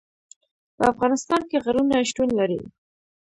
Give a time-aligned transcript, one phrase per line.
[0.77, 2.59] په افغانستان کې غرونه شتون لري.